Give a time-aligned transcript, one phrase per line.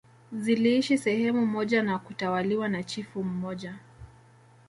[0.33, 3.75] Ziliishi sehemu moja na kutawaliwa na chifu mmoja